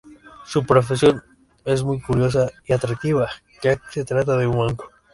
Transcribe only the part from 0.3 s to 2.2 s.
Su profesión es muy